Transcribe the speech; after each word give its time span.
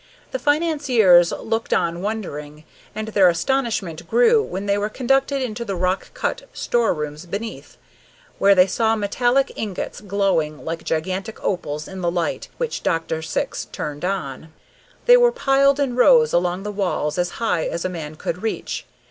The 0.31 0.39
financiers 0.39 1.31
looked 1.31 1.75
on 1.75 2.01
wondering, 2.01 2.63
and 2.95 3.09
their 3.09 3.29
astonishment 3.29 4.07
grew 4.09 4.41
when 4.41 4.65
they 4.65 4.75
were 4.75 4.89
conducted 4.89 5.43
into 5.43 5.63
the 5.63 5.75
rock 5.75 6.11
cut 6.15 6.49
store 6.53 6.91
rooms 6.95 7.27
beneath, 7.27 7.77
where 8.39 8.55
they 8.55 8.65
saw 8.65 8.95
metallic 8.95 9.51
ingots 9.55 10.01
glowing 10.01 10.65
like 10.65 10.83
gigantic 10.83 11.39
opals 11.43 11.87
in 11.87 12.01
the 12.01 12.09
light 12.09 12.47
which 12.57 12.81
Dr. 12.81 13.21
Syx 13.21 13.65
turned 13.65 14.03
on. 14.03 14.51
They 15.05 15.17
were 15.17 15.31
piled 15.31 15.79
in 15.79 15.95
rows 15.95 16.33
along 16.33 16.63
the 16.63 16.71
walls 16.71 17.19
as 17.19 17.33
high 17.37 17.65
as 17.67 17.85
a 17.85 17.87
man 17.87 18.15
could 18.15 18.41
reach. 18.41 18.87